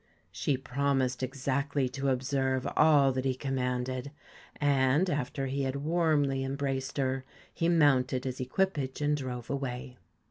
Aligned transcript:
She 0.31 0.57
promised 0.57 1.21
exactly 1.21 1.87
to 1.89 2.09
observe 2.09 2.67
all 2.75 3.11
that 3.11 3.23
he 3.23 3.35
com 3.35 3.51
manded, 3.57 4.07
and, 4.59 5.07
after 5.07 5.45
he 5.45 5.61
had 5.61 5.75
warmly 5.75 6.43
embraced 6.43 6.97
her, 6.97 7.23
he 7.53 7.69
mounted 7.69 8.23
his 8.23 8.39
equipage 8.39 8.99
and 8.99 9.15
drove 9.15 9.47
away. 9.51 9.97